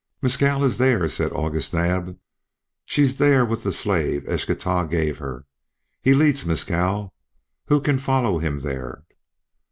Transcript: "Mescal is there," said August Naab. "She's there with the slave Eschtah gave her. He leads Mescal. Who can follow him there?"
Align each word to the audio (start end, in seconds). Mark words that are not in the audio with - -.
"Mescal 0.23 0.63
is 0.63 0.79
there," 0.79 1.07
said 1.07 1.31
August 1.31 1.75
Naab. 1.75 2.17
"She's 2.85 3.17
there 3.19 3.45
with 3.45 3.61
the 3.61 3.71
slave 3.71 4.23
Eschtah 4.27 4.89
gave 4.89 5.19
her. 5.19 5.45
He 6.01 6.15
leads 6.15 6.43
Mescal. 6.43 7.13
Who 7.67 7.79
can 7.81 7.99
follow 7.99 8.39
him 8.39 8.61
there?" 8.61 9.03